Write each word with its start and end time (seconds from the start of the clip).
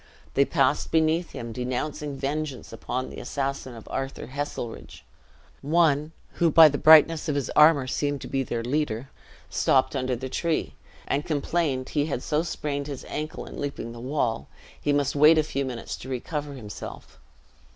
They 0.33 0.45
passed 0.45 0.89
beneath 0.91 1.33
him, 1.33 1.51
denouncing 1.51 2.17
vengeance 2.17 2.73
upon 2.73 3.11
the 3.11 3.19
assassin 3.19 3.75
of 3.75 3.87
Arthur 3.91 4.25
Heselrigge! 4.25 5.03
One, 5.61 6.11
who 6.39 6.49
by 6.49 6.69
the 6.69 6.79
brightness 6.79 7.29
of 7.29 7.35
his 7.35 7.51
armor 7.51 7.85
seemed 7.85 8.19
to 8.21 8.27
be 8.27 8.41
their 8.41 8.63
leader, 8.63 9.11
stopped 9.51 9.95
under 9.95 10.15
the 10.15 10.27
tree, 10.27 10.73
and 11.07 11.23
complained 11.23 11.89
he 11.89 12.07
had 12.07 12.23
so 12.23 12.41
sprained 12.41 12.87
his 12.87 13.05
ankle 13.09 13.45
in 13.45 13.61
leaping 13.61 13.91
the 13.91 13.99
wall, 13.99 14.47
he 14.81 14.91
must 14.91 15.15
wait 15.15 15.37
a 15.37 15.43
few 15.43 15.63
minutes 15.65 15.95
to 15.97 16.09
recover 16.09 16.53
himself. 16.53 17.19